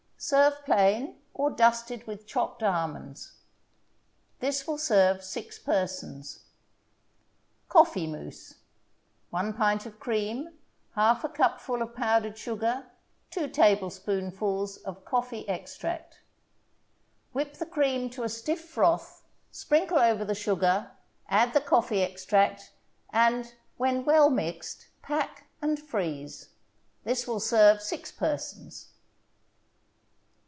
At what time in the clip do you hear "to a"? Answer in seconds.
18.11-18.29